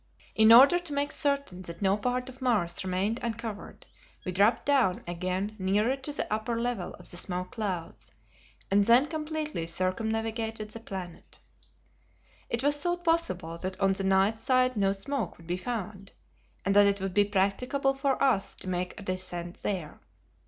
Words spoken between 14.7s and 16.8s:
no smoke would be found and